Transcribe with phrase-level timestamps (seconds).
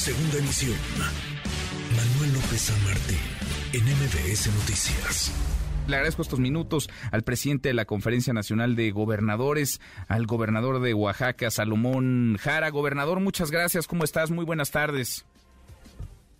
[0.00, 0.78] Segunda emisión.
[1.94, 3.20] Manuel López San Martín,
[3.74, 5.30] en MBS Noticias.
[5.86, 9.78] Le agradezco estos minutos al presidente de la Conferencia Nacional de Gobernadores,
[10.08, 12.70] al gobernador de Oaxaca, Salomón Jara.
[12.70, 13.86] Gobernador, muchas gracias.
[13.86, 14.30] ¿Cómo estás?
[14.30, 15.26] Muy buenas tardes.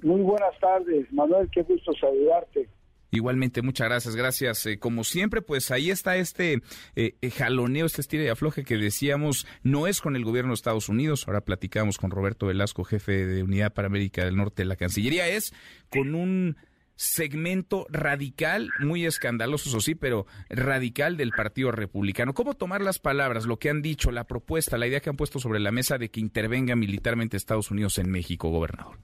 [0.00, 1.46] Muy buenas tardes, Manuel.
[1.52, 2.66] Qué gusto saludarte.
[3.10, 4.66] Igualmente, muchas gracias, gracias.
[4.66, 6.62] Eh, como siempre, pues ahí está este
[6.94, 10.54] eh, eh, jaloneo, este estilo de afloje que decíamos, no es con el gobierno de
[10.54, 14.66] Estados Unidos, ahora platicamos con Roberto Velasco, jefe de Unidad para América del Norte de
[14.66, 15.52] la Cancillería, es
[15.88, 16.56] con un
[16.94, 22.34] segmento radical, muy escandaloso, eso sí, pero radical del Partido Republicano.
[22.34, 25.38] ¿Cómo tomar las palabras, lo que han dicho, la propuesta, la idea que han puesto
[25.38, 28.98] sobre la mesa de que intervenga militarmente Estados Unidos en México, gobernador?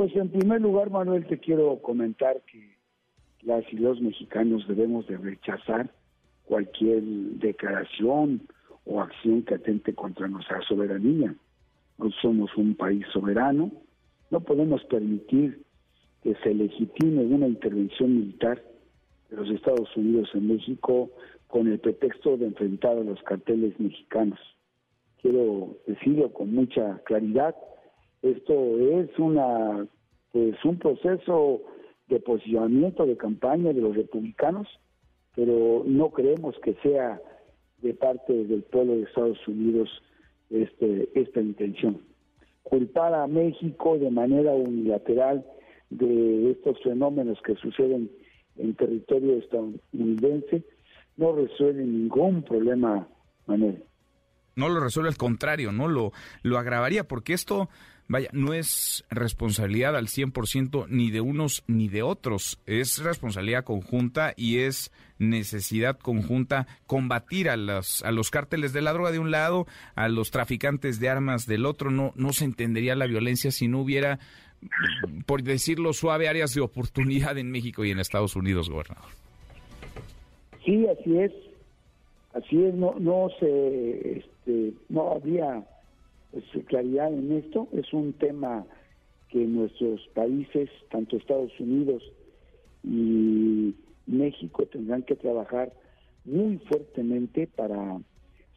[0.00, 2.74] Pues en primer lugar, Manuel, te quiero comentar que
[3.42, 5.90] las y los mexicanos debemos de rechazar
[6.46, 8.48] cualquier declaración
[8.86, 11.34] o acción que atente contra nuestra soberanía.
[11.98, 13.70] No somos un país soberano,
[14.30, 15.66] no podemos permitir
[16.22, 18.64] que se legitime una intervención militar
[19.28, 21.10] de los Estados Unidos en México
[21.46, 24.40] con el pretexto de enfrentar a los carteles mexicanos.
[25.20, 27.54] Quiero decirlo con mucha claridad,
[28.22, 29.86] esto es una
[30.32, 31.62] pues un proceso
[32.08, 34.68] de posicionamiento de campaña de los republicanos,
[35.34, 37.20] pero no creemos que sea
[37.78, 39.88] de parte del pueblo de Estados Unidos
[40.50, 42.02] este, esta intención.
[42.62, 45.44] Culpar a México de manera unilateral
[45.88, 48.10] de estos fenómenos que suceden
[48.56, 50.64] en territorio estadounidense
[51.16, 53.08] no resuelve ningún problema,
[53.46, 53.84] Manuel.
[54.56, 57.68] No lo resuelve, al contrario, no lo, lo agravaría, porque esto
[58.10, 64.34] vaya, no es responsabilidad al 100% ni de unos ni de otros, es responsabilidad conjunta
[64.36, 69.30] y es necesidad conjunta combatir a los, a los cárteles de la droga de un
[69.30, 73.68] lado, a los traficantes de armas del otro, no, no se entendería la violencia si
[73.68, 74.18] no hubiera,
[75.24, 79.10] por decirlo suave, áreas de oportunidad en México y en Estados Unidos, gobernador.
[80.64, 81.32] Sí, así es,
[82.34, 85.64] así es, no, no se, este, no había
[86.30, 87.68] pues, claridad en esto.
[87.72, 88.66] Es un tema
[89.28, 92.02] que nuestros países, tanto Estados Unidos
[92.82, 93.74] y
[94.06, 95.72] México, tendrán que trabajar
[96.24, 98.00] muy fuertemente para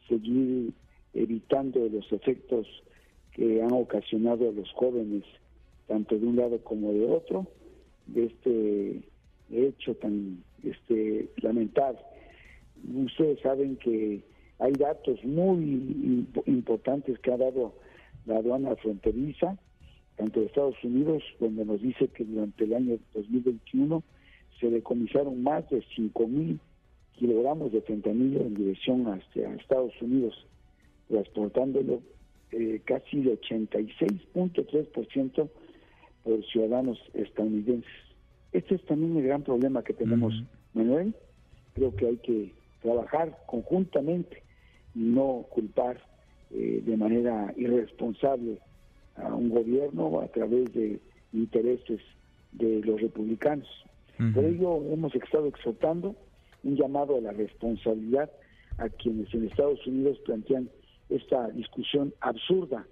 [0.08, 0.72] seguir
[1.14, 2.66] evitando los efectos
[3.32, 5.24] que han ocasionado a los jóvenes,
[5.86, 7.46] tanto de un lado como de otro,
[8.06, 9.02] de este
[9.50, 11.98] hecho tan este lamentable.
[12.94, 14.22] Ustedes saben que
[14.58, 17.74] hay datos muy importantes que ha dado
[18.26, 19.58] la aduana fronteriza,
[20.16, 24.02] tanto de Estados Unidos, donde nos dice que durante el año 2021
[24.60, 26.60] se decomisaron más de 5 mil
[27.14, 30.46] kilogramos de fentanilo en dirección hacia Estados Unidos,
[31.08, 32.00] transportándolo
[32.52, 35.48] eh, casi de 86.3%
[36.22, 37.90] por ciudadanos estadounidenses.
[38.52, 40.32] Este es también el gran problema que tenemos,
[40.72, 41.12] Manuel.
[41.74, 42.52] Creo que hay que
[42.84, 44.42] trabajar conjuntamente
[44.94, 45.96] no culpar
[46.50, 48.58] eh, de manera irresponsable
[49.16, 51.00] a un gobierno a través de
[51.32, 52.00] intereses
[52.52, 53.66] de los republicanos.
[54.32, 56.14] Por ello hemos estado exhortando
[56.62, 58.30] un llamado a la responsabilidad
[58.78, 60.68] a quienes en Estados Unidos plantean
[61.08, 62.86] esta discusión absurda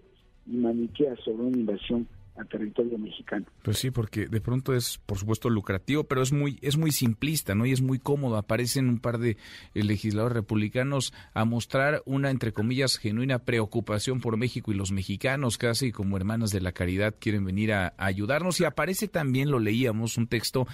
[0.47, 3.47] y maniquea sobre una invasión al territorio mexicano.
[3.63, 7.55] Pues sí, porque de pronto es, por supuesto, lucrativo, pero es muy, es muy simplista,
[7.55, 7.67] ¿no?
[7.67, 8.37] Y es muy cómodo.
[8.37, 9.37] Aparecen un par de
[9.75, 15.59] eh, legisladores republicanos a mostrar una, entre comillas, genuina preocupación por México y los mexicanos,
[15.59, 18.61] casi como hermanas de la caridad, quieren venir a, ayudarnos.
[18.61, 20.67] Y aparece también, lo leíamos, un texto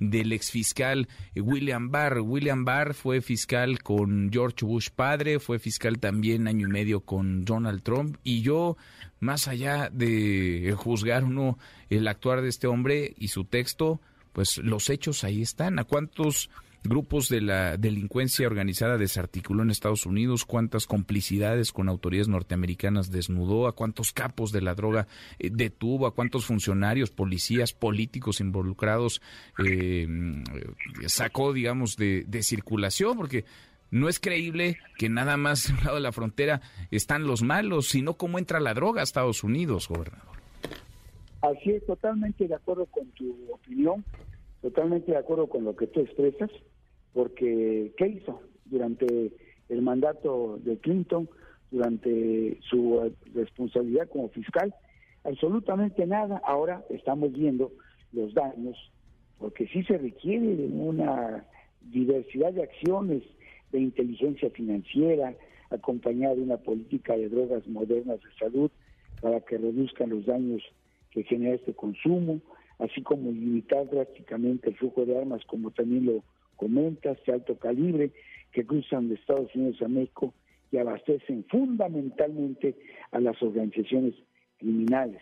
[0.00, 2.20] del exfiscal eh, William Barr.
[2.20, 7.44] William Barr fue fiscal con George Bush padre, fue fiscal también año y medio con
[7.44, 8.76] Donald Trump, y yo
[9.24, 11.58] más allá de juzgar uno
[11.88, 14.00] el actuar de este hombre y su texto,
[14.32, 15.78] pues los hechos ahí están.
[15.78, 16.50] ¿A cuántos
[16.82, 20.44] grupos de la delincuencia organizada desarticuló en Estados Unidos?
[20.44, 23.66] ¿Cuántas complicidades con autoridades norteamericanas desnudó?
[23.66, 26.06] ¿A cuántos capos de la droga eh, detuvo?
[26.06, 29.22] ¿A cuántos funcionarios, policías, políticos involucrados
[29.64, 30.06] eh,
[31.06, 33.16] sacó, digamos, de circulación?
[33.16, 33.44] Porque
[33.94, 36.60] no es creíble que nada más un lado de la frontera
[36.90, 40.34] están los malos, sino cómo entra la droga a Estados Unidos, gobernador.
[41.42, 44.04] Así es, totalmente de acuerdo con tu opinión,
[44.62, 46.50] totalmente de acuerdo con lo que tú expresas,
[47.12, 49.30] porque ¿qué hizo durante
[49.68, 51.30] el mandato de Clinton,
[51.70, 54.74] durante su responsabilidad como fiscal?
[55.22, 56.42] Absolutamente nada.
[56.44, 57.70] Ahora estamos viendo
[58.12, 58.76] los daños,
[59.38, 61.44] porque sí se requiere de una
[61.80, 63.22] diversidad de acciones
[63.74, 65.34] de inteligencia financiera,
[65.70, 68.70] acompañada de una política de drogas modernas de salud,
[69.20, 70.62] para que reduzcan los daños
[71.10, 72.40] que genera este consumo,
[72.78, 76.24] así como limitar drásticamente el flujo de armas, como también lo
[76.56, 78.12] comentas, de alto calibre,
[78.52, 80.32] que cruzan de Estados Unidos a México
[80.70, 82.76] y abastecen fundamentalmente
[83.10, 84.14] a las organizaciones
[84.58, 85.20] criminales.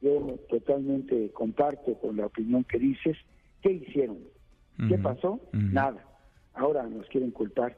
[0.00, 3.16] Yo totalmente comparto con la opinión que dices.
[3.60, 4.18] ¿Qué hicieron?
[4.88, 5.40] ¿Qué pasó?
[5.52, 6.11] Nada.
[6.54, 7.76] Ahora nos quieren culpar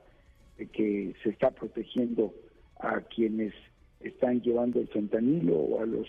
[0.58, 2.34] de que se está protegiendo
[2.80, 3.52] a quienes
[4.00, 6.06] están llevando el fentanilo o a los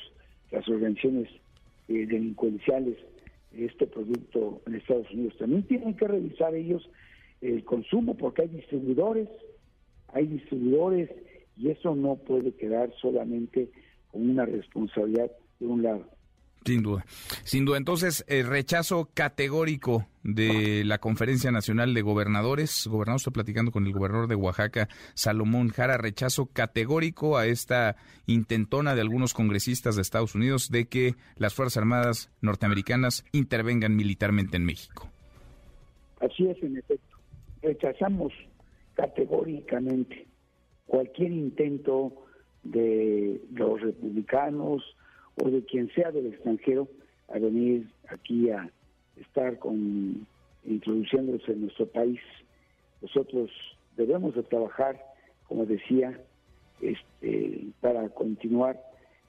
[0.51, 1.29] las organizaciones
[1.87, 2.97] eh, delincuenciales
[3.53, 5.37] este producto en Estados Unidos.
[5.37, 6.87] También tienen que revisar ellos
[7.41, 9.29] el consumo porque hay distribuidores,
[10.09, 11.09] hay distribuidores
[11.57, 13.69] y eso no puede quedar solamente
[14.11, 16.05] con una responsabilidad de un lado.
[16.65, 17.05] Sin duda,
[17.43, 17.77] sin duda.
[17.77, 22.87] Entonces, el rechazo categórico de la Conferencia Nacional de Gobernadores.
[22.87, 28.95] Gobernador, estoy platicando con el gobernador de Oaxaca, Salomón Jara, rechazo categórico a esta intentona
[28.95, 34.65] de algunos congresistas de Estados Unidos de que las Fuerzas Armadas norteamericanas intervengan militarmente en
[34.65, 35.07] México.
[36.19, 37.17] Así es, en efecto.
[37.61, 38.33] Rechazamos
[38.95, 40.25] categóricamente
[40.87, 42.11] cualquier intento
[42.63, 44.81] de los republicanos,
[45.37, 46.87] o de quien sea del extranjero
[47.29, 48.69] a venir aquí a
[49.17, 50.25] estar con
[50.65, 52.19] introduciéndose en nuestro país.
[53.01, 53.51] Nosotros
[53.97, 54.99] debemos de trabajar,
[55.47, 56.19] como decía,
[56.81, 58.81] este, para continuar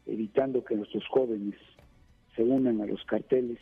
[0.06, 1.54] evitando que nuestros jóvenes
[2.34, 3.58] se unan a los carteles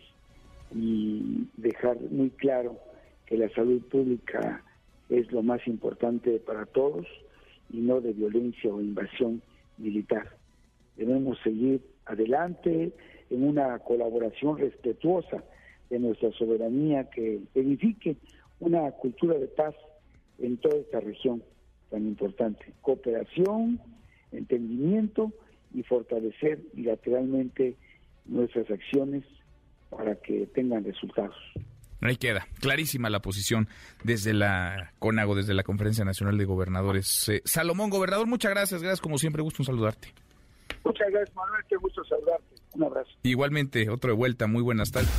[0.75, 2.79] y dejar muy claro
[3.27, 4.63] que la salud pública
[5.09, 7.07] es lo más importante para todos
[7.71, 9.43] y no de violencia o invasión
[9.79, 10.37] militar.
[10.97, 12.93] Debemos seguir adelante
[13.31, 15.43] en una colaboración respetuosa
[15.91, 18.17] de nuestra soberanía que edifique
[18.61, 19.75] una cultura de paz
[20.39, 21.43] en toda esta región
[21.91, 22.73] tan importante.
[22.81, 23.81] Cooperación,
[24.33, 25.33] entendimiento
[25.75, 27.77] y fortalecer bilateralmente
[28.27, 29.25] nuestras acciones
[29.91, 31.37] para que tengan resultados.
[32.01, 33.67] Ahí queda, clarísima la posición
[34.03, 37.29] desde la CONAGO, desde la Conferencia Nacional de Gobernadores.
[37.31, 40.09] Eh, Salomón, gobernador, muchas gracias, gracias como siempre, gusto en saludarte.
[40.85, 41.65] Muchas gracias, Manuel.
[41.69, 42.55] Qué gusto saludarte.
[42.75, 43.11] Un abrazo.
[43.23, 44.47] Igualmente, otro de vuelta.
[44.47, 45.11] Muy buenas tardes.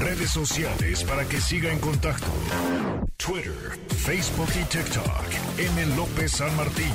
[0.00, 2.26] Redes sociales para que siga en contacto:
[3.16, 3.52] Twitter,
[3.88, 5.58] Facebook y TikTok.
[5.58, 5.96] M.
[5.96, 6.92] López San Martín.